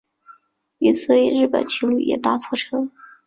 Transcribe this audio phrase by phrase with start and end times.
[0.79, 2.89] 一对日本情侣也搭错车